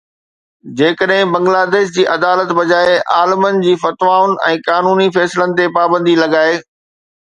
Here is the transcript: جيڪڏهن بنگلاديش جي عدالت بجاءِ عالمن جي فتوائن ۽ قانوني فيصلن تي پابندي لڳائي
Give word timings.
جيڪڏهن 0.79 1.35
بنگلاديش 1.35 1.91
جي 1.99 2.07
عدالت 2.15 2.55
بجاءِ 2.61 2.97
عالمن 3.19 3.63
جي 3.69 3.77
فتوائن 3.85 4.37
۽ 4.51 4.61
قانوني 4.73 5.11
فيصلن 5.23 5.59
تي 5.63 5.73
پابندي 5.81 6.23
لڳائي 6.27 6.63